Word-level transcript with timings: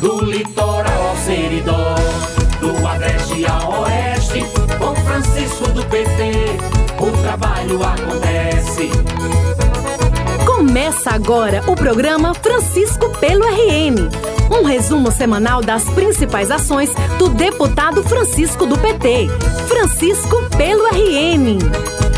do 0.00 0.24
litoral 0.24 1.08
ao 1.08 1.16
seridó, 1.16 1.94
do 2.58 2.86
agreste 2.86 3.44
ao 3.46 3.82
oeste, 3.82 4.44
com 4.78 4.94
Francisco 4.96 5.68
do 5.72 5.84
PT, 5.84 6.32
o 6.98 7.22
trabalho 7.22 7.80
acontece. 7.84 8.90
Começa 10.46 11.10
agora 11.10 11.62
o 11.66 11.74
programa 11.74 12.32
Francisco 12.34 13.10
pelo 13.18 13.44
RN. 13.44 14.08
Um 14.50 14.64
resumo 14.64 15.10
semanal 15.12 15.60
das 15.60 15.84
principais 15.90 16.50
ações 16.50 16.90
do 17.18 17.28
deputado 17.28 18.02
Francisco 18.02 18.66
do 18.66 18.78
PT. 18.78 19.28
Francisco 19.68 20.36
pelo 20.56 20.86
RN. 20.86 21.58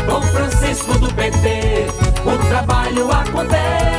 Com 0.09 0.21
Francisco 0.21 0.97
do 0.99 1.13
PT, 1.13 1.87
o 2.25 2.47
trabalho 2.47 3.11
acontece. 3.11 3.92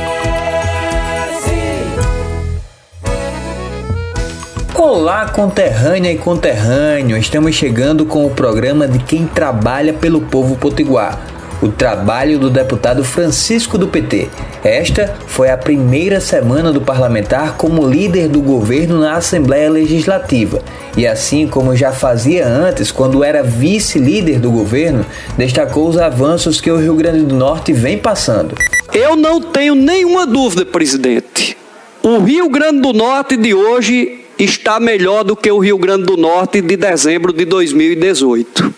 Olá, 4.87 5.29
conterrânea 5.29 6.11
e 6.11 6.15
conterrâneo. 6.15 7.17
Estamos 7.17 7.55
chegando 7.55 8.05
com 8.05 8.23
o 8.23 8.29
programa 8.29 8.87
de 8.87 8.99
quem 8.99 9.25
trabalha 9.25 9.91
pelo 9.91 10.21
povo 10.21 10.55
potiguar 10.57 11.19
o 11.59 11.69
trabalho 11.69 12.37
do 12.37 12.51
deputado 12.51 13.03
Francisco 13.03 13.79
do 13.79 13.87
PT. 13.87 14.29
Esta 14.63 15.15
foi 15.25 15.49
a 15.49 15.57
primeira 15.57 16.21
semana 16.21 16.71
do 16.71 16.81
parlamentar 16.81 17.57
como 17.57 17.83
líder 17.87 18.27
do 18.27 18.39
governo 18.39 18.99
na 18.99 19.15
Assembleia 19.15 19.71
Legislativa. 19.71 20.61
E 20.95 21.07
assim 21.07 21.47
como 21.47 21.75
já 21.75 21.91
fazia 21.91 22.47
antes, 22.47 22.91
quando 22.91 23.23
era 23.23 23.41
vice-líder 23.41 24.37
do 24.39 24.51
governo, 24.51 25.03
destacou 25.35 25.89
os 25.89 25.97
avanços 25.97 26.61
que 26.61 26.69
o 26.69 26.77
Rio 26.77 26.93
Grande 26.93 27.23
do 27.23 27.33
Norte 27.33 27.73
vem 27.73 27.97
passando. 27.97 28.53
Eu 28.93 29.15
não 29.15 29.41
tenho 29.41 29.73
nenhuma 29.73 30.27
dúvida, 30.27 30.63
presidente. 30.63 31.57
O 32.03 32.19
Rio 32.19 32.47
Grande 32.49 32.81
do 32.81 32.93
Norte 32.93 33.35
de 33.35 33.51
hoje 33.51 34.24
está 34.37 34.79
melhor 34.79 35.23
do 35.23 35.35
que 35.35 35.51
o 35.51 35.59
Rio 35.59 35.77
Grande 35.77 36.03
do 36.03 36.17
Norte 36.17 36.61
de 36.61 36.75
dezembro 36.75 37.31
de 37.31 37.45
2018. 37.45 38.73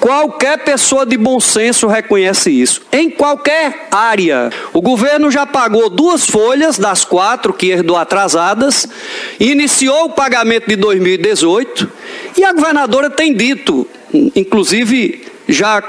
Qualquer 0.00 0.58
pessoa 0.58 1.04
de 1.04 1.16
bom 1.16 1.40
senso 1.40 1.86
reconhece 1.86 2.50
isso. 2.50 2.82
Em 2.92 3.10
qualquer 3.10 3.88
área. 3.90 4.50
O 4.72 4.80
governo 4.80 5.30
já 5.30 5.46
pagou 5.46 5.90
duas 5.90 6.26
folhas 6.26 6.78
das 6.78 7.04
quatro 7.04 7.52
que 7.52 7.70
herdou 7.70 7.96
atrasadas, 7.96 8.86
iniciou 9.40 10.04
o 10.04 10.10
pagamento 10.10 10.68
de 10.68 10.76
2018 10.76 11.90
e 12.36 12.44
a 12.44 12.52
governadora 12.52 13.10
tem 13.10 13.34
dito, 13.34 13.86
inclusive 14.34 15.24
já 15.48 15.82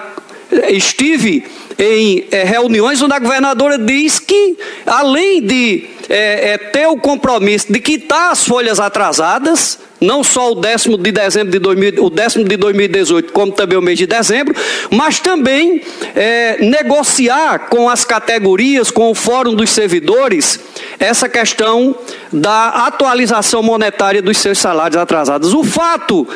estive 0.69 1.43
em 1.77 2.25
é, 2.31 2.43
reuniões 2.43 3.01
onde 3.01 3.13
a 3.13 3.19
governadora 3.19 3.77
diz 3.77 4.19
que, 4.19 4.57
além 4.85 5.41
de 5.41 5.87
é, 6.09 6.51
é, 6.51 6.57
ter 6.57 6.87
o 6.87 6.97
compromisso 6.97 7.71
de 7.71 7.79
quitar 7.79 8.31
as 8.31 8.45
folhas 8.45 8.79
atrasadas, 8.79 9.79
não 9.99 10.23
só 10.23 10.51
o 10.51 10.55
décimo 10.55 10.97
de 10.97 11.11
dezembro 11.11 11.51
de 11.51 11.59
2000, 11.59 12.05
o 12.05 12.09
décimo 12.09 12.45
de 12.45 12.55
2018, 12.55 13.33
como 13.33 13.51
também 13.51 13.77
o 13.77 13.81
mês 13.81 13.97
de 13.97 14.07
dezembro, 14.07 14.55
mas 14.91 15.19
também 15.19 15.81
é, 16.15 16.57
negociar 16.63 17.67
com 17.69 17.89
as 17.89 18.05
categorias, 18.05 18.91
com 18.91 19.11
o 19.11 19.15
Fórum 19.15 19.53
dos 19.53 19.69
Servidores, 19.71 20.59
essa 20.99 21.27
questão 21.27 21.95
da 22.31 22.87
atualização 22.87 23.61
monetária 23.61 24.21
dos 24.21 24.37
seus 24.37 24.59
salários 24.59 24.97
atrasados. 24.97 25.53
O 25.53 25.63
fato 25.63 26.27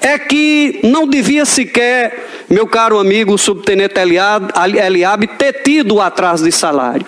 é 0.00 0.18
que 0.18 0.80
não 0.84 1.06
devia 1.06 1.44
sequer, 1.44 2.26
meu 2.48 2.66
caro 2.66 2.98
amigo 2.98 3.36
subtenente 3.36 3.94
Eliabe, 3.98 5.26
ter 5.26 5.62
tido 5.62 5.96
o 5.96 6.00
atraso 6.00 6.44
de 6.44 6.52
salário. 6.52 7.06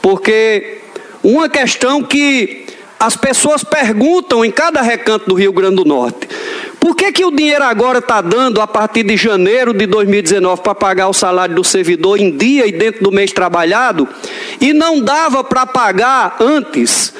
Porque 0.00 0.81
uma 1.22 1.48
questão 1.48 2.02
que 2.02 2.66
as 2.98 3.16
pessoas 3.16 3.64
perguntam 3.64 4.44
em 4.44 4.50
cada 4.50 4.80
recanto 4.80 5.28
do 5.28 5.34
Rio 5.34 5.52
Grande 5.52 5.76
do 5.76 5.84
Norte: 5.84 6.28
por 6.78 6.94
que, 6.94 7.12
que 7.12 7.24
o 7.24 7.30
dinheiro 7.30 7.64
agora 7.64 7.98
está 7.98 8.20
dando 8.20 8.60
a 8.60 8.66
partir 8.66 9.02
de 9.02 9.16
janeiro 9.16 9.72
de 9.72 9.86
2019 9.86 10.62
para 10.62 10.74
pagar 10.74 11.08
o 11.08 11.12
salário 11.12 11.54
do 11.54 11.64
servidor 11.64 12.20
em 12.20 12.36
dia 12.36 12.66
e 12.66 12.72
dentro 12.72 13.02
do 13.02 13.12
mês 13.12 13.32
trabalhado 13.32 14.08
e 14.60 14.72
não 14.72 15.00
dava 15.00 15.42
para 15.42 15.66
pagar 15.66 16.36
antes? 16.40 17.12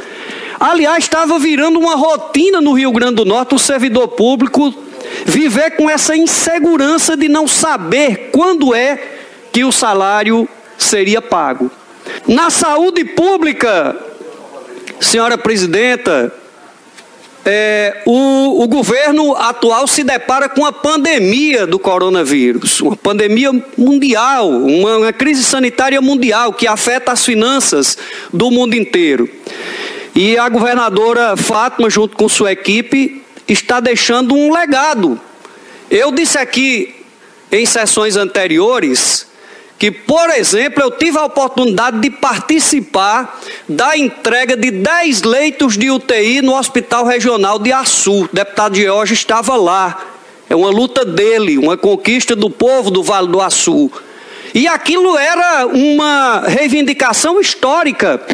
Aliás, 0.59 1.03
estava 1.03 1.39
virando 1.39 1.81
uma 1.81 1.97
rotina 1.97 2.61
no 2.61 2.73
Rio 2.73 2.93
Grande 2.93 3.17
do 3.17 3.25
Norte 3.25 3.55
o 3.55 3.59
servidor 3.59 4.09
público 4.09 4.73
viver 5.27 5.73
com 5.73 5.91
essa 5.91 6.17
insegurança 6.17 7.17
de 7.17 7.29
não 7.29 7.49
saber 7.49 8.31
quando 8.33 8.75
é 8.75 9.01
que 9.53 9.65
o 9.65 9.73
salário 9.73 10.49
seria 10.79 11.21
pago. 11.21 11.71
Na 12.27 12.51
saúde 12.51 13.05
pública, 13.05 13.97
Senhora 15.01 15.37
presidenta, 15.37 16.33
é, 17.45 18.03
o, 18.07 18.63
o, 18.63 18.69
governo 18.69 19.35
atual 19.35 19.89
se 19.89 20.05
depara 20.05 20.49
com 20.49 20.65
a 20.65 20.73
pandemia 20.73 21.67
do 21.67 21.77
coronavírus, 21.77 22.81
uma 22.81 22.97
pandemia 22.97 23.51
mundial, 23.77 24.49
uma, 24.49 24.99
uma, 24.99 25.13
crise 25.13 25.43
sanitária 25.43 26.01
mundial 26.01 26.53
que 26.53 26.69
afeta 26.69 27.11
as 27.11 27.25
finanças 27.25 27.99
do 28.33 28.49
mundo 28.49 28.75
inteiro. 28.77 29.29
E 30.15 30.39
a 30.39 30.49
governadora 30.49 31.37
Fátima, 31.37 31.91
junto 31.91 32.17
com 32.17 32.29
sua 32.29 32.53
equipe, 32.53 33.25
está 33.49 33.81
deixando 33.81 34.37
um 34.37 34.53
legado. 34.53 35.21
Eu 35.91 36.13
disse 36.13 36.39
aqui 36.39 36.95
em 37.51 37.67
sessões 37.67 38.17
anteriores 38.17 39.32
que, 39.83 39.91
por 39.91 40.31
exemplo, 40.31 40.81
eu 40.81 40.93
tive 40.93 41.19
a 41.19 41.25
oportunidade 41.25 41.99
de 41.99 42.09
participar 42.09 43.41
da 43.69 43.99
entrega 43.99 44.57
de 44.57 44.71
10 44.71 45.23
leitos 45.23 45.77
de 45.77 45.91
UTI 45.91 46.41
no 46.41 46.57
Hospital 46.57 47.05
Regional 47.05 47.59
de 47.59 47.73
Açu. 47.73 48.23
O 48.23 48.29
deputado 48.33 48.77
George 48.77 49.13
estava 49.13 49.57
lá. 49.57 50.01
É 50.49 50.55
uma 50.55 50.71
luta 50.71 51.05
dele, 51.05 51.59
uma 51.59 51.77
conquista 51.77 52.37
do 52.37 52.49
povo 52.49 52.93
do 52.93 53.03
Vale 53.03 53.27
do 53.27 53.41
Açu. 53.41 53.91
E 54.55 54.69
aquilo 54.69 55.19
era 55.19 55.67
uma 55.67 56.45
reivindicação 56.47 57.41
histórica. 57.41 58.25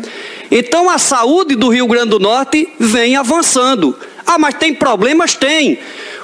Então 0.51 0.91
a 0.91 0.99
saúde 0.99 1.57
do 1.57 1.71
Rio 1.71 1.87
Grande 1.87 2.11
do 2.11 2.19
Norte 2.19 2.69
vem 2.79 3.17
avançando. 3.17 3.97
Ah, 4.27 4.39
mas 4.39 4.53
tem 4.57 4.75
problemas? 4.75 5.35
Tem. 5.35 5.79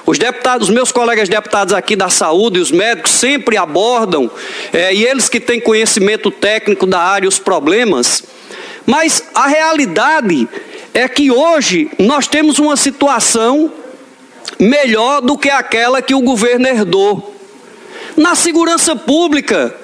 Os 0.06 0.18
deputados, 0.18 0.68
os 0.68 0.74
meus 0.74 0.92
colegas 0.92 1.28
deputados 1.28 1.72
aqui 1.72 1.96
da 1.96 2.10
saúde, 2.10 2.60
os 2.60 2.70
médicos 2.70 3.12
sempre 3.12 3.56
abordam, 3.56 4.30
é, 4.72 4.94
e 4.94 5.04
eles 5.04 5.28
que 5.28 5.40
têm 5.40 5.60
conhecimento 5.60 6.30
técnico 6.30 6.86
da 6.86 7.00
área, 7.00 7.28
os 7.28 7.38
problemas. 7.38 8.22
Mas 8.84 9.24
a 9.34 9.46
realidade 9.46 10.46
é 10.92 11.08
que 11.08 11.30
hoje 11.30 11.90
nós 11.98 12.26
temos 12.26 12.58
uma 12.58 12.76
situação 12.76 13.72
melhor 14.60 15.22
do 15.22 15.38
que 15.38 15.48
aquela 15.48 16.02
que 16.02 16.14
o 16.14 16.20
governo 16.20 16.66
herdou. 16.66 17.34
Na 18.14 18.34
segurança 18.34 18.94
pública, 18.94 19.74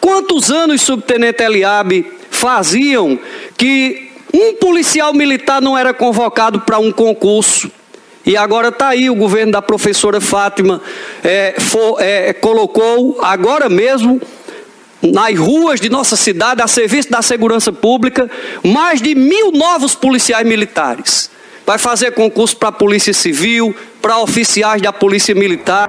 quantos 0.00 0.50
anos, 0.50 0.80
subtenente 0.80 1.42
Eliabe, 1.42 2.06
faziam 2.30 3.18
que 3.58 4.10
um 4.32 4.54
policial 4.54 5.12
militar 5.12 5.60
não 5.60 5.76
era 5.76 5.92
convocado 5.92 6.60
para 6.60 6.78
um 6.78 6.92
concurso? 6.92 7.70
E 8.26 8.36
agora 8.36 8.68
está 8.68 8.88
aí 8.88 9.08
o 9.08 9.14
governo 9.14 9.52
da 9.52 9.62
professora 9.62 10.20
Fátima, 10.20 10.82
é, 11.22 11.54
for, 11.60 12.02
é, 12.02 12.32
colocou 12.32 13.20
agora 13.22 13.68
mesmo 13.68 14.20
nas 15.00 15.38
ruas 15.38 15.80
de 15.80 15.88
nossa 15.88 16.16
cidade, 16.16 16.60
a 16.60 16.66
serviço 16.66 17.08
da 17.08 17.22
segurança 17.22 17.72
pública, 17.72 18.28
mais 18.64 19.00
de 19.00 19.14
mil 19.14 19.52
novos 19.52 19.94
policiais 19.94 20.44
militares. 20.44 21.30
Vai 21.64 21.78
fazer 21.78 22.12
concurso 22.12 22.56
para 22.56 22.70
a 22.70 22.72
Polícia 22.72 23.12
Civil, 23.12 23.74
para 24.02 24.18
oficiais 24.18 24.82
da 24.82 24.92
Polícia 24.92 25.34
Militar. 25.34 25.88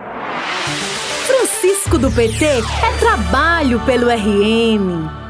Francisco 1.25 1.97
do 1.97 2.11
PT 2.11 2.45
é 2.45 2.99
trabalho 2.99 3.79
pelo 3.79 4.09
RN. 4.09 5.26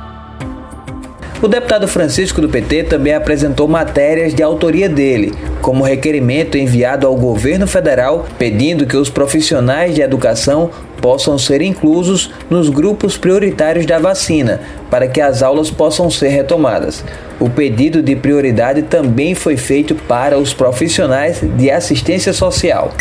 O 1.40 1.48
deputado 1.48 1.88
Francisco 1.88 2.42
do 2.42 2.50
PT 2.50 2.86
também 2.86 3.14
apresentou 3.14 3.68
matérias 3.68 4.34
de 4.34 4.42
autoria 4.42 4.90
dele, 4.90 5.36
como 5.62 5.84
requerimento 5.84 6.58
enviado 6.58 7.06
ao 7.06 7.16
governo 7.16 7.68
federal 7.68 8.26
pedindo 8.40 8.88
que 8.88 8.98
os 8.98 9.08
profissionais 9.08 9.94
de 9.94 10.02
educação 10.02 10.72
possam 11.00 11.38
ser 11.38 11.62
inclusos 11.62 12.32
nos 12.50 12.70
grupos 12.70 13.20
prioritários 13.20 13.86
da 13.86 14.00
vacina, 14.00 14.62
para 14.90 15.08
que 15.08 15.22
as 15.22 15.44
aulas 15.44 15.70
possam 15.70 16.10
ser 16.10 16.30
retomadas. 16.30 17.06
O 17.40 17.48
pedido 17.48 18.02
de 18.02 18.16
prioridade 18.16 18.82
também 18.82 19.36
foi 19.36 19.58
feito 19.58 19.94
para 19.94 20.40
os 20.40 20.56
profissionais 20.56 21.40
de 21.56 21.70
assistência 21.70 22.34
social. 22.34 22.92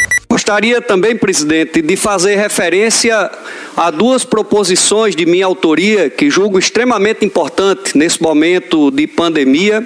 Gostaria 0.47 0.81
também, 0.81 1.17
presidente, 1.17 1.83
de 1.83 1.97
fazer 1.97 2.37
referência 2.37 3.29
a 3.77 3.91
duas 3.91 4.25
proposições 4.25 5.17
de 5.17 5.27
minha 5.27 5.45
autoria 5.45 6.09
que 6.09 6.31
julgo 6.31 6.57
extremamente 6.57 7.25
importante 7.25 7.99
nesse 7.99 8.23
momento 8.23 8.93
de 8.93 9.09
pandemia, 9.09 9.85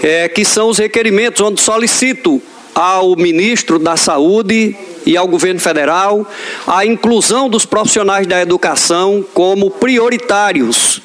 é, 0.00 0.28
que 0.28 0.44
são 0.44 0.68
os 0.68 0.78
requerimentos 0.78 1.40
onde 1.40 1.60
solicito 1.60 2.40
ao 2.72 3.16
ministro 3.16 3.76
da 3.80 3.96
Saúde 3.96 4.76
e 5.04 5.16
ao 5.16 5.26
governo 5.26 5.58
federal 5.58 6.24
a 6.64 6.86
inclusão 6.86 7.48
dos 7.48 7.66
profissionais 7.66 8.24
da 8.24 8.40
educação 8.40 9.24
como 9.34 9.68
prioritários 9.68 11.02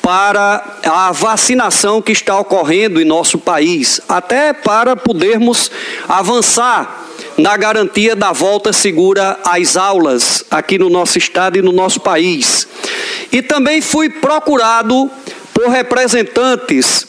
para 0.00 0.78
a 0.84 1.10
vacinação 1.10 2.00
que 2.00 2.12
está 2.12 2.38
ocorrendo 2.38 3.00
em 3.00 3.04
nosso 3.04 3.36
país, 3.36 4.00
até 4.08 4.52
para 4.52 4.94
podermos 4.94 5.72
avançar 6.08 7.01
na 7.36 7.56
garantia 7.56 8.14
da 8.14 8.32
volta 8.32 8.72
segura 8.72 9.38
às 9.44 9.76
aulas 9.76 10.44
aqui 10.50 10.78
no 10.78 10.88
nosso 10.90 11.18
estado 11.18 11.58
e 11.58 11.62
no 11.62 11.72
nosso 11.72 12.00
país. 12.00 12.68
E 13.30 13.40
também 13.40 13.80
fui 13.80 14.08
procurado 14.08 15.10
por 15.54 15.68
representantes 15.68 17.06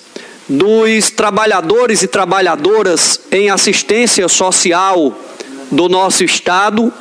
dos 0.48 1.10
trabalhadores 1.10 2.02
e 2.02 2.08
trabalhadoras 2.08 3.20
em 3.31 3.50
assistência 3.50 4.28
social 4.28 5.18
do 5.72 5.90
nosso 5.90 6.24
estado, 6.24 6.94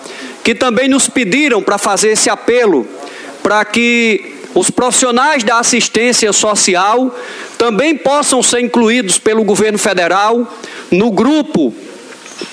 que 0.42 0.54
também 0.54 0.88
nos 0.88 1.08
pediram 1.08 1.62
para 1.62 1.78
fazer 1.78 2.12
esse 2.12 2.30
apelo 2.30 2.86
para 3.42 3.64
que 3.64 4.36
os 4.54 4.70
profissionais 4.70 5.42
da 5.42 5.58
assistência 5.58 6.32
social 6.32 7.14
também 7.58 7.96
possam 7.96 8.42
ser 8.42 8.60
incluídos 8.60 9.18
pelo 9.18 9.44
governo 9.44 9.78
federal 9.78 10.46
no 10.90 11.10
grupo 11.10 11.74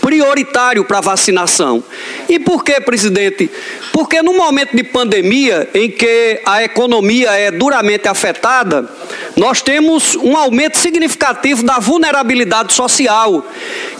prioritário 0.01 0.83
para 0.85 1.01
vacinação. 1.01 1.83
E 2.27 2.39
por 2.39 2.63
que, 2.63 2.79
presidente? 2.81 3.49
Porque 3.91 4.21
no 4.21 4.33
momento 4.33 4.75
de 4.75 4.83
pandemia, 4.83 5.69
em 5.73 5.89
que 5.89 6.41
a 6.45 6.63
economia 6.63 7.31
é 7.31 7.51
duramente 7.51 8.07
afetada, 8.07 8.89
nós 9.35 9.61
temos 9.61 10.15
um 10.15 10.35
aumento 10.35 10.77
significativo 10.77 11.63
da 11.63 11.79
vulnerabilidade 11.79 12.73
social. 12.73 13.45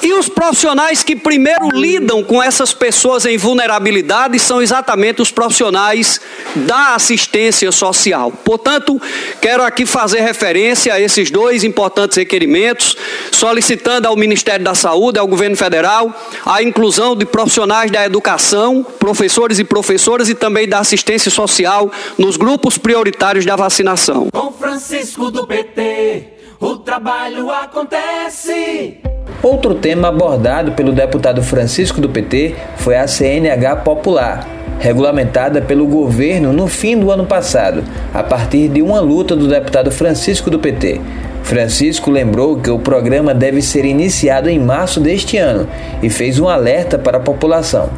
E 0.01 0.13
os 0.13 0.29
profissionais 0.29 1.03
que 1.03 1.15
primeiro 1.15 1.69
lidam 1.71 2.23
com 2.23 2.41
essas 2.41 2.73
pessoas 2.73 3.25
em 3.25 3.37
vulnerabilidade 3.37 4.39
são 4.39 4.61
exatamente 4.61 5.21
os 5.21 5.31
profissionais 5.31 6.19
da 6.55 6.95
assistência 6.95 7.71
social. 7.71 8.31
Portanto, 8.31 9.01
quero 9.41 9.63
aqui 9.63 9.85
fazer 9.85 10.21
referência 10.21 10.93
a 10.93 10.99
esses 10.99 11.29
dois 11.29 11.63
importantes 11.63 12.17
requerimentos, 12.17 12.95
solicitando 13.31 14.07
ao 14.07 14.15
Ministério 14.15 14.63
da 14.63 14.75
Saúde, 14.75 15.19
ao 15.19 15.27
governo 15.27 15.55
federal, 15.55 16.13
a 16.45 16.61
inclusão 16.63 17.15
de 17.15 17.25
profissionais 17.25 17.91
da 17.91 18.05
educação, 18.05 18.85
professores 18.97 19.59
e 19.59 19.63
professoras 19.63 20.29
e 20.29 20.35
também 20.35 20.67
da 20.67 20.79
assistência 20.79 21.31
social 21.31 21.91
nos 22.17 22.37
grupos 22.37 22.77
prioritários 22.77 23.45
da 23.45 23.55
vacinação. 23.55 24.29
Francisco 24.59 25.18
do 25.27 25.45
PT, 25.45 26.23
o 26.61 26.77
trabalho 26.77 27.51
acontece. 27.51 28.99
Outro 29.43 29.75
tema 29.75 30.07
abordado 30.07 30.71
pelo 30.71 30.93
deputado 30.93 31.43
Francisco 31.43 31.99
do 31.99 32.07
PT 32.09 32.55
foi 32.77 32.95
a 32.95 33.05
CNH 33.05 33.75
Popular, 33.77 34.47
regulamentada 34.79 35.61
pelo 35.61 35.85
governo 35.85 36.53
no 36.53 36.67
fim 36.67 36.97
do 36.97 37.11
ano 37.11 37.25
passado, 37.25 37.83
a 38.13 38.23
partir 38.23 38.69
de 38.69 38.81
uma 38.81 39.01
luta 39.01 39.35
do 39.35 39.47
deputado 39.47 39.91
Francisco 39.91 40.49
do 40.49 40.57
PT. 40.57 41.01
Francisco 41.43 42.09
lembrou 42.09 42.57
que 42.57 42.69
o 42.69 42.79
programa 42.79 43.33
deve 43.33 43.61
ser 43.61 43.83
iniciado 43.83 44.49
em 44.49 44.57
março 44.57 44.99
deste 45.01 45.37
ano 45.37 45.67
e 46.01 46.09
fez 46.09 46.39
um 46.39 46.47
alerta 46.47 46.97
para 46.97 47.17
a 47.17 47.21
população. 47.21 47.89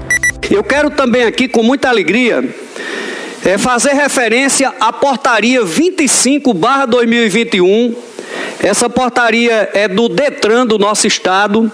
Eu 0.50 0.64
quero 0.64 0.90
também 0.90 1.24
aqui, 1.24 1.48
com 1.48 1.64
muita 1.64 1.88
alegria, 1.88 2.44
é 3.44 3.58
fazer 3.58 3.94
referência 3.94 4.72
à 4.80 4.94
portaria 4.94 5.64
25/2021. 5.64 7.96
Essa 8.64 8.88
portaria 8.90 9.70
é 9.74 9.88
do 9.88 10.08
Detran 10.08 10.68
do 10.68 10.78
nosso 10.78 11.08
estado 11.08 11.72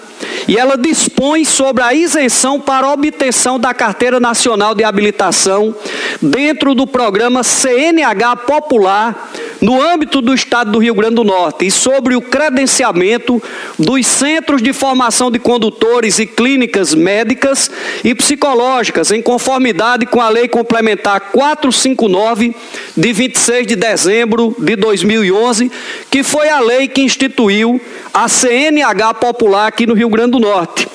e 0.47 0.57
ela 0.57 0.77
dispõe 0.77 1.43
sobre 1.43 1.83
a 1.83 1.93
isenção 1.93 2.57
para 2.59 2.89
obtenção 2.89 3.59
da 3.59 3.73
Carteira 3.73 4.19
Nacional 4.19 4.73
de 4.73 4.85
Habilitação 4.85 5.75
dentro 6.21 6.73
do 6.73 6.87
programa 6.87 7.43
CNH 7.43 8.37
Popular 8.37 9.29
no 9.61 9.81
âmbito 9.81 10.21
do 10.21 10.33
estado 10.33 10.71
do 10.71 10.79
Rio 10.79 10.93
Grande 10.93 11.15
do 11.15 11.23
Norte 11.23 11.65
e 11.65 11.71
sobre 11.71 12.15
o 12.15 12.21
credenciamento 12.21 13.41
dos 13.77 14.05
centros 14.05 14.61
de 14.61 14.73
formação 14.73 15.31
de 15.31 15.39
condutores 15.39 16.19
e 16.19 16.25
clínicas 16.25 16.93
médicas 16.93 17.71
e 18.03 18.13
psicológicas, 18.13 19.11
em 19.11 19.21
conformidade 19.21 20.05
com 20.05 20.21
a 20.21 20.29
Lei 20.29 20.47
Complementar 20.47 21.19
459, 21.31 22.55
de 22.95 23.13
26 23.13 23.67
de 23.67 23.75
dezembro 23.75 24.55
de 24.59 24.75
2011, 24.75 25.71
que 26.09 26.23
foi 26.23 26.49
a 26.49 26.59
lei 26.59 26.87
que 26.87 27.01
instituiu 27.01 27.81
a 28.13 28.27
CNH 28.27 29.13
Popular 29.15 29.67
aqui 29.67 29.85
no 29.85 29.93
Rio 29.93 30.09
Grande 30.09 30.31
do 30.31 30.39
Norte. 30.39 30.87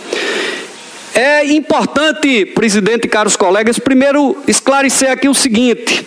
É 1.14 1.44
importante, 1.44 2.46
presidente 2.46 3.04
e 3.04 3.08
caros 3.08 3.36
colegas, 3.36 3.78
primeiro 3.78 4.36
esclarecer 4.46 5.10
aqui 5.10 5.28
o 5.28 5.34
seguinte: 5.34 6.06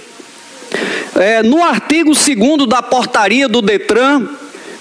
é, 1.16 1.44
no 1.44 1.64
artigo 1.64 2.12
2 2.14 2.68
da 2.68 2.82
portaria 2.82 3.48
do 3.48 3.62
Detran, 3.62 4.28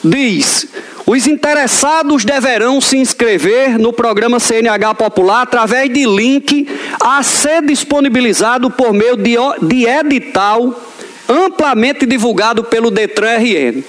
diz: 0.02 0.66
os 1.06 1.26
interessados 1.26 2.24
deverão 2.24 2.80
se 2.80 2.96
inscrever 2.96 3.78
no 3.78 3.92
programa 3.92 4.40
CNH 4.40 4.94
Popular 4.94 5.42
através 5.42 5.92
de 5.92 6.06
link 6.06 6.66
a 6.98 7.22
ser 7.22 7.62
disponibilizado 7.62 8.70
por 8.70 8.92
meio 8.92 9.16
de, 9.16 9.36
de 9.62 9.86
edital 9.86 10.74
amplamente 11.28 12.04
divulgado 12.06 12.64
pelo 12.64 12.90
Detran 12.90 13.38
RN. 13.38 13.82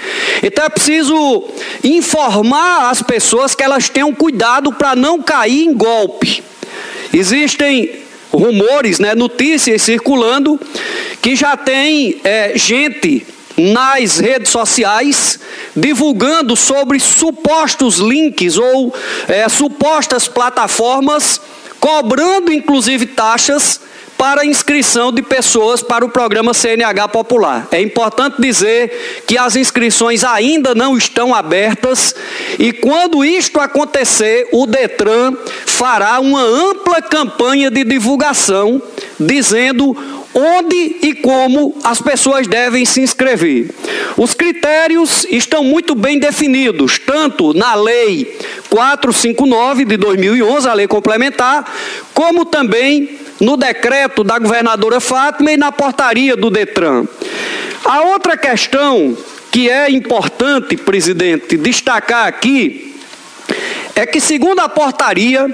Então 0.43 0.65
é 0.65 0.69
preciso 0.69 1.43
informar 1.83 2.89
as 2.89 3.01
pessoas 3.01 3.55
que 3.55 3.63
elas 3.63 3.89
tenham 3.89 4.13
cuidado 4.13 4.71
para 4.71 4.95
não 4.95 5.21
cair 5.21 5.65
em 5.65 5.73
golpe. 5.73 6.43
Existem 7.13 8.04
rumores, 8.35 8.99
né, 8.99 9.15
notícias 9.15 9.81
circulando 9.81 10.59
que 11.21 11.35
já 11.35 11.55
tem 11.57 12.19
é, 12.23 12.57
gente 12.57 13.25
nas 13.57 14.17
redes 14.17 14.51
sociais 14.51 15.39
divulgando 15.75 16.55
sobre 16.55 16.99
supostos 16.99 17.97
links 17.97 18.57
ou 18.57 18.93
é, 19.27 19.47
supostas 19.47 20.27
plataformas 20.27 21.39
cobrando 21.79 22.51
inclusive 22.51 23.05
taxas 23.05 23.79
para 24.17 24.45
inscrição 24.45 25.11
de 25.11 25.21
pessoas 25.21 25.81
para 25.81 26.05
o 26.05 26.09
programa 26.09 26.53
CNH 26.53 27.07
Popular. 27.09 27.67
É 27.71 27.81
importante 27.81 28.41
dizer 28.41 29.23
que 29.27 29.37
as 29.37 29.55
inscrições 29.55 30.23
ainda 30.23 30.73
não 30.73 30.97
estão 30.97 31.33
abertas 31.33 32.15
e 32.57 32.71
quando 32.71 33.25
isto 33.25 33.59
acontecer, 33.59 34.47
o 34.51 34.65
Detran 34.65 35.33
fará 35.65 36.19
uma 36.19 36.41
ampla 36.41 37.01
campanha 37.01 37.69
de 37.69 37.83
divulgação 37.83 38.81
dizendo 39.19 39.95
onde 40.33 40.97
e 41.01 41.13
como 41.13 41.75
as 41.83 42.01
pessoas 42.01 42.45
devem 42.45 42.85
se 42.85 43.01
inscrever. 43.01 43.73
Os 44.17 44.33
critérios 44.33 45.25
estão 45.29 45.63
muito 45.63 45.95
bem 45.95 46.19
definidos, 46.19 46.99
tanto 46.99 47.53
na 47.53 47.73
Lei 47.73 48.37
459 48.69 49.85
de 49.85 49.95
2011, 49.95 50.67
a 50.67 50.73
lei 50.73 50.87
complementar, 50.87 51.65
como 52.13 52.43
também 52.43 53.24
no 53.39 53.57
decreto 53.57 54.23
da 54.23 54.39
governadora 54.39 54.99
Fátima 54.99 55.51
e 55.51 55.57
na 55.57 55.71
portaria 55.71 56.35
do 56.35 56.49
Detran. 56.49 57.05
A 57.83 58.01
outra 58.01 58.37
questão 58.37 59.15
que 59.51 59.69
é 59.69 59.89
importante, 59.89 60.75
presidente, 60.75 61.57
destacar 61.57 62.27
aqui 62.27 62.99
é 63.95 64.05
que, 64.05 64.19
segundo 64.19 64.59
a 64.59 64.67
portaria, 64.67 65.47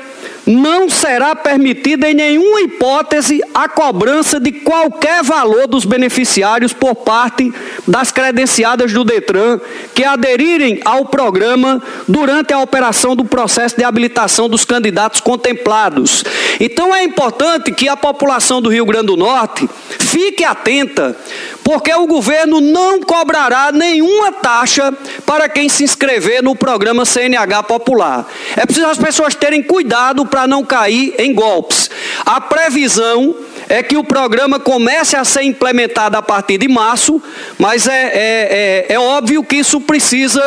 não 0.51 0.89
será 0.89 1.35
permitida 1.35 2.09
em 2.09 2.13
nenhuma 2.13 2.61
hipótese 2.61 3.41
a 3.53 3.69
cobrança 3.69 4.39
de 4.39 4.51
qualquer 4.51 5.23
valor 5.23 5.67
dos 5.67 5.85
beneficiários 5.85 6.73
por 6.73 6.95
parte 6.95 7.51
das 7.87 8.11
credenciadas 8.11 8.91
do 8.91 9.03
Detran 9.03 9.59
que 9.95 10.03
aderirem 10.03 10.79
ao 10.83 11.05
programa 11.05 11.81
durante 12.07 12.53
a 12.53 12.59
operação 12.59 13.15
do 13.15 13.23
processo 13.23 13.77
de 13.77 13.83
habilitação 13.83 14.49
dos 14.49 14.65
candidatos 14.65 15.21
contemplados. 15.21 16.23
Então 16.59 16.93
é 16.93 17.03
importante 17.03 17.71
que 17.71 17.87
a 17.87 17.95
população 17.95 18.61
do 18.61 18.69
Rio 18.69 18.85
Grande 18.85 19.07
do 19.07 19.17
Norte 19.17 19.69
fique 19.99 20.43
atenta, 20.43 21.15
porque 21.63 21.93
o 21.93 22.05
governo 22.05 22.59
não 22.59 23.01
cobrará 23.01 23.71
nenhuma 23.71 24.31
taxa 24.31 24.93
para 25.25 25.47
quem 25.47 25.69
se 25.69 25.83
inscrever 25.83 26.43
no 26.43 26.55
programa 26.55 27.05
CNH 27.05 27.63
Popular. 27.63 28.27
É 28.57 28.65
preciso 28.65 28.87
as 28.87 28.97
pessoas 28.97 29.35
terem 29.35 29.63
cuidado 29.63 30.25
para 30.25 30.40
não 30.47 30.63
cair 30.63 31.15
em 31.17 31.33
golpes. 31.33 31.89
A 32.25 32.39
previsão 32.39 33.35
é 33.69 33.81
que 33.81 33.95
o 33.95 34.03
programa 34.03 34.59
comece 34.59 35.15
a 35.15 35.23
ser 35.23 35.43
implementado 35.43 36.17
a 36.17 36.21
partir 36.21 36.57
de 36.57 36.67
março, 36.67 37.21
mas 37.57 37.87
é, 37.87 37.93
é, 37.93 38.85
é, 38.89 38.93
é 38.93 38.99
óbvio 38.99 39.43
que 39.43 39.55
isso 39.55 39.79
precisa 39.79 40.41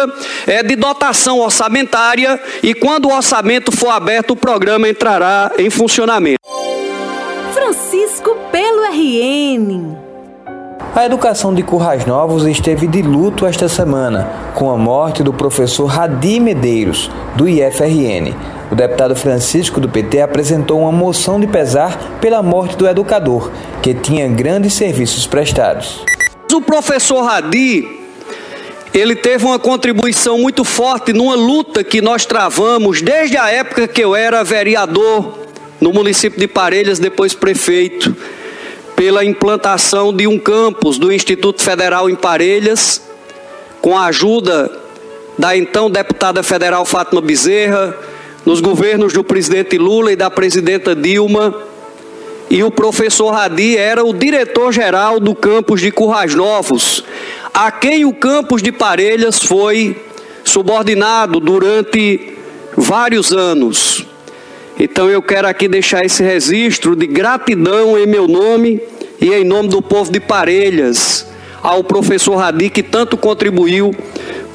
é, 0.46 0.62
de 0.62 0.76
dotação 0.76 1.38
orçamentária 1.38 2.38
e 2.62 2.74
quando 2.74 3.06
o 3.06 3.14
orçamento 3.14 3.72
for 3.72 3.90
aberto, 3.90 4.32
o 4.32 4.36
programa 4.36 4.88
entrará 4.88 5.50
em 5.58 5.70
funcionamento. 5.70 6.38
Francisco 7.52 8.36
pelo 8.52 8.84
RN. 8.84 9.96
A 10.94 11.04
educação 11.04 11.52
de 11.52 11.62
Currais 11.62 12.06
Novos 12.06 12.46
esteve 12.46 12.86
de 12.86 13.02
luto 13.02 13.46
esta 13.46 13.68
semana, 13.68 14.28
com 14.54 14.70
a 14.70 14.76
morte 14.76 15.24
do 15.24 15.32
professor 15.32 15.86
Radi 15.86 16.38
Medeiros, 16.38 17.10
do 17.34 17.48
IFRN. 17.48 18.32
O 18.70 18.74
deputado 18.74 19.14
Francisco 19.14 19.80
do 19.80 19.88
PT 19.88 20.20
apresentou 20.20 20.80
uma 20.80 20.92
moção 20.92 21.38
de 21.38 21.46
pesar 21.46 22.18
pela 22.20 22.42
morte 22.42 22.76
do 22.76 22.88
educador, 22.88 23.50
que 23.82 23.94
tinha 23.94 24.26
grandes 24.28 24.74
serviços 24.74 25.26
prestados. 25.26 26.04
o 26.52 26.60
professor 26.60 27.22
Radi, 27.22 27.86
ele 28.92 29.16
teve 29.16 29.44
uma 29.44 29.58
contribuição 29.58 30.38
muito 30.38 30.64
forte 30.64 31.12
numa 31.12 31.34
luta 31.34 31.82
que 31.84 32.00
nós 32.00 32.24
travamos 32.24 33.02
desde 33.02 33.36
a 33.36 33.50
época 33.50 33.88
que 33.88 34.02
eu 34.02 34.14
era 34.14 34.42
vereador 34.42 35.38
no 35.80 35.92
município 35.92 36.38
de 36.38 36.46
Parelhas, 36.46 36.98
depois 36.98 37.34
prefeito, 37.34 38.16
pela 38.96 39.24
implantação 39.24 40.14
de 40.14 40.26
um 40.26 40.38
campus 40.38 40.96
do 40.96 41.12
Instituto 41.12 41.60
Federal 41.60 42.08
em 42.08 42.14
Parelhas, 42.14 43.02
com 43.82 43.98
a 43.98 44.06
ajuda 44.06 44.70
da 45.38 45.56
então 45.56 45.90
deputada 45.90 46.42
federal 46.42 46.84
Fátima 46.84 47.20
Bezerra, 47.20 47.94
nos 48.44 48.60
governos 48.60 49.12
do 49.12 49.24
presidente 49.24 49.78
Lula 49.78 50.12
e 50.12 50.16
da 50.16 50.30
presidenta 50.30 50.94
Dilma. 50.94 51.54
E 52.50 52.62
o 52.62 52.70
professor 52.70 53.30
Radi 53.30 53.76
era 53.76 54.04
o 54.04 54.12
diretor-geral 54.12 55.18
do 55.18 55.34
campus 55.34 55.80
de 55.80 55.90
Currais 55.90 56.34
Novos, 56.34 57.02
a 57.52 57.70
quem 57.70 58.04
o 58.04 58.12
campus 58.12 58.62
de 58.62 58.70
Parelhas 58.70 59.38
foi 59.38 59.96
subordinado 60.44 61.40
durante 61.40 62.34
vários 62.76 63.32
anos. 63.32 64.06
Então 64.78 65.08
eu 65.08 65.22
quero 65.22 65.48
aqui 65.48 65.66
deixar 65.66 66.04
esse 66.04 66.22
registro 66.22 66.94
de 66.94 67.06
gratidão 67.06 67.98
em 67.98 68.06
meu 68.06 68.28
nome 68.28 68.80
e 69.20 69.32
em 69.32 69.44
nome 69.44 69.68
do 69.68 69.80
povo 69.80 70.12
de 70.12 70.20
Parelhas 70.20 71.26
ao 71.62 71.82
professor 71.82 72.36
Radi 72.36 72.68
que 72.68 72.82
tanto 72.82 73.16
contribuiu 73.16 73.94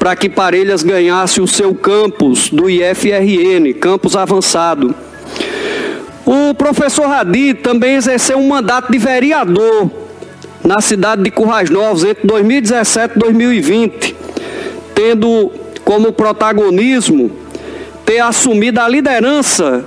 para 0.00 0.16
que 0.16 0.30
Parelhas 0.30 0.82
ganhasse 0.82 1.42
o 1.42 1.46
seu 1.46 1.74
campus 1.74 2.48
do 2.48 2.70
IFRN, 2.70 3.74
campus 3.78 4.16
avançado. 4.16 4.94
O 6.24 6.54
professor 6.54 7.06
Radi 7.06 7.52
também 7.52 7.96
exerceu 7.96 8.38
um 8.38 8.48
mandato 8.48 8.90
de 8.90 8.96
vereador 8.96 9.90
na 10.64 10.80
cidade 10.80 11.22
de 11.22 11.30
Currais 11.30 11.68
Novos 11.68 12.02
entre 12.02 12.26
2017 12.26 13.14
e 13.14 13.18
2020, 13.18 14.16
tendo 14.94 15.52
como 15.84 16.12
protagonismo 16.12 17.30
ter 18.06 18.20
assumido 18.20 18.80
a 18.80 18.88
liderança 18.88 19.84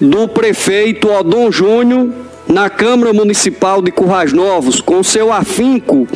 do 0.00 0.28
prefeito 0.28 1.10
Odon 1.10 1.50
Júnior 1.50 2.10
na 2.46 2.70
Câmara 2.70 3.12
Municipal 3.12 3.82
de 3.82 3.90
Currais 3.90 4.32
Novos, 4.32 4.80
com 4.80 5.02
seu 5.02 5.32
afinco 5.32 6.06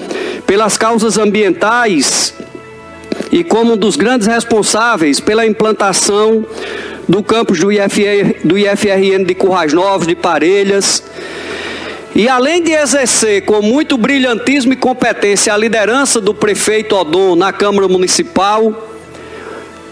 pelas 0.46 0.78
causas 0.78 1.18
ambientais 1.18 2.36
e 3.30 3.42
como 3.42 3.74
um 3.74 3.76
dos 3.76 3.96
grandes 3.96 4.26
responsáveis 4.26 5.20
pela 5.20 5.46
implantação 5.46 6.44
do 7.08 7.22
campus 7.22 7.60
do, 7.60 7.70
IFR, 7.70 8.44
do 8.44 8.58
IFRN 8.58 9.24
de 9.24 9.34
Currais 9.34 9.72
Novos, 9.72 10.06
de 10.06 10.14
Parelhas. 10.14 11.02
E 12.14 12.28
além 12.28 12.62
de 12.62 12.72
exercer 12.72 13.44
com 13.44 13.60
muito 13.60 13.98
brilhantismo 13.98 14.72
e 14.72 14.76
competência 14.76 15.52
a 15.52 15.56
liderança 15.56 16.20
do 16.20 16.32
prefeito 16.32 16.96
Odon 16.96 17.36
na 17.36 17.52
Câmara 17.52 17.86
Municipal, 17.88 18.90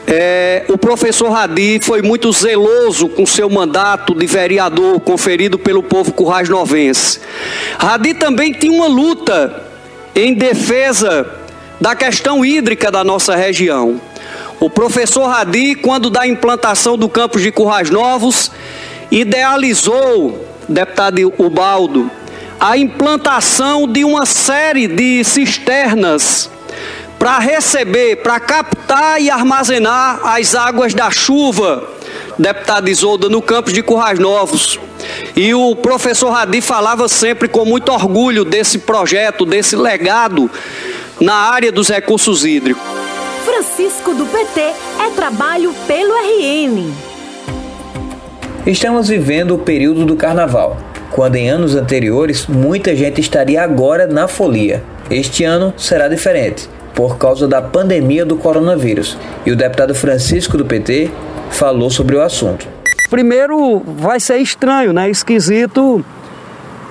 é, 0.07 0.64
o 0.69 0.76
professor 0.76 1.31
Radi 1.31 1.79
foi 1.83 2.03
muito 2.03 2.33
zeloso 2.33 3.09
com 3.09 3.25
seu 3.25 3.49
mandato 3.49 4.14
de 4.14 4.26
vereador 4.26 5.00
conferido 5.00 5.59
pelo 5.59 5.83
povo 5.83 6.12
currais 6.12 6.49
novense. 6.49 7.21
Radi 7.79 8.14
também 8.14 8.53
tinha 8.53 8.73
uma 8.73 8.87
luta 8.87 9.62
em 10.14 10.35
defesa 10.35 11.44
da 11.81 11.95
questão 11.95 12.45
hídrica 12.45 12.90
da 12.90 13.02
nossa 13.02 13.35
região. 13.35 14.00
O 14.61 14.71
professor 14.71 15.26
Radi, 15.26 15.75
quando 15.75 16.09
da 16.09 16.26
implantação 16.26 16.97
do 16.97 17.09
campus 17.09 17.43
de 17.43 17.50
Currais 17.50 17.90
Novos, 17.90 18.50
idealizou, 19.11 20.47
deputado 20.69 21.33
Ubaldo, 21.38 22.11
a 22.59 22.78
implantação 22.78 23.87
de 23.87 24.04
uma 24.04 24.25
série 24.25 24.87
de 24.87 25.23
cisternas 25.25 26.50
para 27.19 27.38
receber, 27.38 28.16
para 28.16 28.38
captar 28.40 29.21
e 29.21 29.31
armazenar 29.31 30.21
as 30.25 30.54
águas 30.54 30.95
da 30.95 31.11
chuva, 31.11 31.87
deputado 32.38 32.88
Isolda, 32.88 33.28
no 33.28 33.43
campus 33.43 33.73
de 33.73 33.83
Currais 33.83 34.19
Novos. 34.19 34.78
E 35.37 35.54
o 35.54 35.76
professor 35.76 36.31
Radi 36.31 36.61
falava 36.61 37.09
sempre 37.09 37.49
com 37.49 37.64
muito 37.64 37.90
orgulho 37.90 38.45
desse 38.45 38.78
projeto, 38.78 39.45
desse 39.45 39.76
legado 39.76 40.50
na 41.21 41.35
área 41.35 41.71
dos 41.71 41.88
recursos 41.88 42.44
hídricos. 42.44 42.83
Francisco 43.44 44.14
do 44.14 44.26
PT 44.26 44.61
é 44.61 45.11
trabalho 45.14 45.73
pelo 45.87 46.14
RN. 46.14 46.92
Estamos 48.66 49.09
vivendo 49.09 49.54
o 49.54 49.59
período 49.59 50.04
do 50.04 50.16
carnaval, 50.16 50.78
quando 51.11 51.37
em 51.37 51.49
anos 51.49 51.75
anteriores 51.75 52.47
muita 52.47 52.97
gente 52.97 53.21
estaria 53.21 53.62
agora 53.62 54.06
na 54.06 54.26
folia. 54.26 54.83
Este 55.11 55.44
ano 55.44 55.75
será 55.76 56.09
diferente, 56.09 56.68
por 56.94 57.18
causa 57.18 57.47
da 57.47 57.61
pandemia 57.61 58.25
do 58.25 58.37
coronavírus, 58.37 59.18
e 59.44 59.52
o 59.52 59.56
deputado 59.56 59.94
Francisco 59.94 60.56
do 60.56 60.64
PT 60.64 61.11
falou 61.50 61.90
sobre 61.90 62.16
o 62.16 62.23
assunto. 62.23 62.66
Primeiro, 63.11 63.83
vai 63.85 64.18
ser 64.18 64.38
estranho, 64.38 64.92
né? 64.92 65.11
Esquisito 65.11 66.04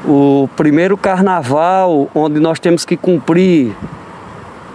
o 0.05 0.49
primeiro 0.55 0.97
carnaval 0.97 2.09
onde 2.13 2.39
nós 2.39 2.59
temos 2.59 2.85
que 2.85 2.97
cumprir 2.97 3.73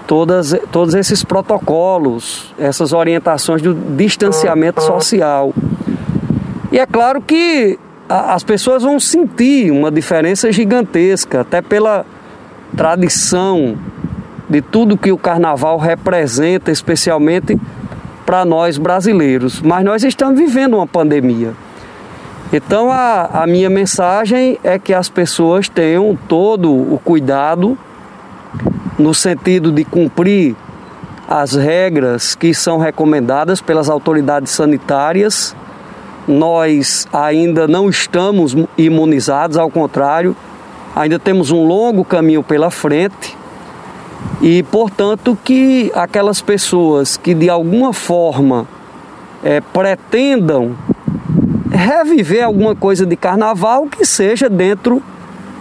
todas, 0.09 0.59
todos 0.73 0.95
esses 0.95 1.23
protocolos, 1.23 2.53
essas 2.59 2.95
orientações 2.95 3.61
do 3.61 3.75
distanciamento 3.75 4.81
social. 4.81 5.53
E 6.73 6.79
é 6.79 6.87
claro 6.87 7.21
que 7.21 7.79
a, 8.09 8.33
as 8.33 8.43
pessoas 8.43 8.83
vão 8.83 8.99
sentir 8.99 9.71
uma 9.71 9.91
diferença 9.91 10.50
gigantesca, 10.50 11.43
até 11.43 11.61
pela 11.61 12.07
tradição 12.75 13.77
de 14.49 14.62
tudo 14.62 14.97
que 14.97 15.12
o 15.12 15.19
carnaval 15.19 15.77
representa, 15.77 16.71
especialmente 16.71 17.59
para 18.25 18.47
nós 18.47 18.79
brasileiros. 18.79 19.61
Mas 19.61 19.85
nós 19.85 20.03
estamos 20.03 20.38
vivendo 20.38 20.75
uma 20.75 20.87
pandemia. 20.87 21.53
Então 22.50 22.91
a, 22.91 23.43
a 23.43 23.47
minha 23.47 23.69
mensagem 23.69 24.59
é 24.65 24.79
que 24.79 24.95
as 24.95 25.11
pessoas 25.11 25.69
tenham 25.69 26.17
todo 26.27 26.73
o 26.73 26.99
cuidado 27.05 27.77
no 28.99 29.14
sentido 29.14 29.71
de 29.71 29.85
cumprir 29.85 30.57
as 31.28 31.55
regras 31.55 32.35
que 32.35 32.52
são 32.55 32.78
recomendadas 32.78 33.61
pelas 33.61 33.88
autoridades 33.88 34.50
sanitárias. 34.50 35.55
Nós 36.26 37.07
ainda 37.12 37.69
não 37.69 37.88
estamos 37.88 38.57
imunizados, 38.76 39.57
ao 39.57 39.71
contrário, 39.71 40.35
ainda 40.97 41.19
temos 41.19 41.50
um 41.50 41.64
longo 41.64 42.05
caminho 42.05 42.43
pela 42.43 42.71
frente. 42.71 43.37
E, 44.40 44.62
portanto, 44.64 45.38
que 45.45 45.93
aquelas 45.95 46.40
pessoas 46.40 47.17
que 47.17 47.35
de 47.35 47.49
alguma 47.49 47.93
forma 47.93 48.67
é, 49.45 49.61
pretendam 49.61 50.76
reviver 51.71 52.45
alguma 52.45 52.75
coisa 52.75 53.07
de 53.07 53.17
carnaval 53.17 53.87
que 53.87 54.05
seja 54.05 54.49
dentro 54.49 55.02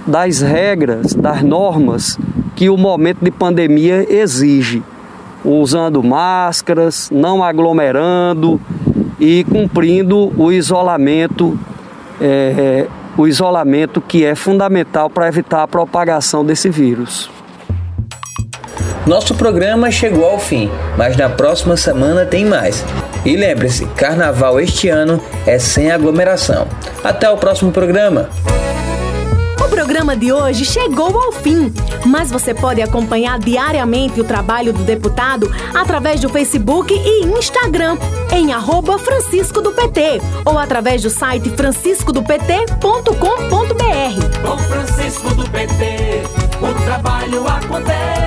das 0.06 0.42
regras, 0.42 1.14
das 1.14 1.44
normas 1.44 2.18
que 2.58 2.72
o 2.72 2.76
momento 2.76 3.20
de 3.22 3.30
pandemia 3.30 4.04
exige, 4.10 4.82
usando 5.46 6.02
máscaras, 6.04 7.08
não 7.12 7.44
aglomerando 7.44 8.60
e 9.20 9.44
cumprindo 9.44 10.34
o 10.36 10.52
isolamento, 10.52 11.58
é, 12.20 12.88
o 13.16 13.28
isolamento 13.28 14.02
que 14.02 14.26
é 14.26 14.34
fundamental 14.34 15.08
para 15.08 15.28
evitar 15.28 15.62
a 15.62 15.68
propagação 15.68 16.44
desse 16.44 16.68
vírus. 16.68 17.30
Nosso 19.06 19.36
programa 19.36 19.92
chegou 19.92 20.26
ao 20.26 20.40
fim, 20.40 20.68
mas 20.98 21.16
na 21.16 21.30
próxima 21.30 21.78
semana 21.78 22.26
tem 22.26 22.44
mais. 22.44 22.84
E 23.24 23.38
lembre-se, 23.38 23.86
carnaval 23.96 24.60
este 24.60 24.90
ano 24.90 25.22
é 25.46 25.60
sem 25.60 25.92
aglomeração. 25.92 26.68
Até 27.04 27.30
o 27.30 27.38
próximo 27.38 27.72
programa 27.72 28.28
programa 29.78 30.18
de 30.18 30.34
hoje 30.34 30.66
chegou 30.66 31.22
ao 31.22 31.32
fim, 31.32 31.72
mas 32.04 32.32
você 32.32 32.52
pode 32.52 32.82
acompanhar 32.82 33.38
diariamente 33.38 34.20
o 34.20 34.24
trabalho 34.24 34.74
do 34.74 34.84
deputado 34.84 35.54
através 35.72 36.20
do 36.20 36.30
Facebook 36.30 36.92
e 36.92 37.26
Instagram 37.26 37.96
em 38.34 38.52
arroba 38.52 38.98
Francisco 38.98 39.62
do 39.62 39.72
PT 39.72 40.20
ou 40.44 40.58
através 40.58 41.04
do 41.04 41.12
site 41.12 41.52
franciscodopt.com.br. 41.52 44.42
Com 44.42 44.58
Francisco 44.58 45.36
do 45.36 45.48
PT, 45.48 46.24
o 46.60 46.74
trabalho 46.84 47.48
acontece. 47.48 48.27